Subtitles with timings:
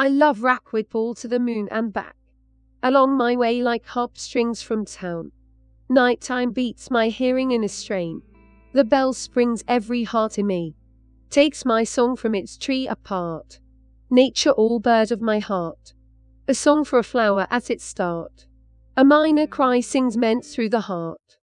[0.00, 2.14] I love racquetball to the moon and back.
[2.84, 5.32] Along my way like harp strings from town.
[5.88, 8.22] Nighttime beats my hearing in a strain.
[8.72, 10.76] The bell springs every heart in me.
[11.30, 13.58] Takes my song from its tree apart.
[14.08, 15.94] Nature all bird of my heart.
[16.46, 18.46] A song for a flower at its start.
[18.96, 21.38] A minor cry sings meant through the heart.